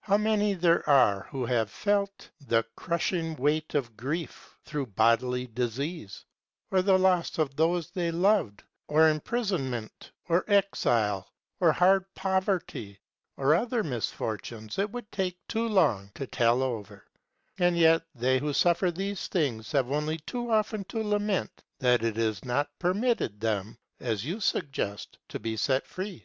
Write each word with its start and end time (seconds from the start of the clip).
How 0.00 0.16
many 0.16 0.54
there 0.54 0.88
are 0.88 1.24
who 1.24 1.44
have 1.44 1.70
felt 1.70 2.30
the 2.40 2.64
crushing 2.74 3.36
weight 3.36 3.74
of 3.74 3.98
grief, 3.98 4.56
through 4.64 4.86
bodily 4.86 5.46
disease, 5.48 6.24
or 6.70 6.80
the 6.80 6.98
loss 6.98 7.36
of 7.36 7.54
those 7.54 7.90
they 7.90 8.10
loved, 8.10 8.62
or 8.88 9.10
imprisonment, 9.10 10.10
or 10.26 10.42
exile, 10.48 11.28
or 11.60 11.70
hard 11.70 12.06
poverty, 12.14 12.98
or 13.36 13.54
other 13.54 13.82
misfortunes 13.84 14.78
it 14.78 14.90
would 14.90 15.12
take 15.12 15.36
too 15.48 15.68
long 15.68 16.10
to 16.14 16.26
tell 16.26 16.62
over; 16.62 17.04
and 17.58 17.76
yet 17.76 18.06
they 18.14 18.38
who 18.38 18.54
suffer 18.54 18.90
these 18.90 19.26
things 19.26 19.70
have 19.72 19.90
only 19.90 20.16
too 20.16 20.50
often 20.50 20.84
to 20.84 21.02
lament 21.02 21.62
that 21.78 22.02
it 22.02 22.16
is 22.16 22.42
not 22.42 22.70
permitted 22.78 23.38
them, 23.38 23.76
as 24.00 24.24
you 24.24 24.40
suggest, 24.40 25.18
to 25.28 25.38
be 25.38 25.58
set 25.58 25.86
free. 25.86 26.24